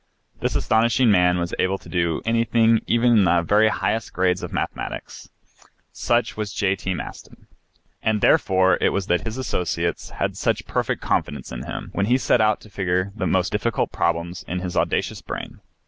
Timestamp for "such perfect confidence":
10.35-11.51